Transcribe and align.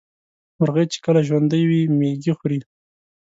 مرغۍ 0.59 0.85
چې 0.93 0.99
کله 1.05 1.19
ژوندۍ 1.27 1.63
وي 1.69 1.81
مېږي 1.99 2.31
خوري. 2.37 2.59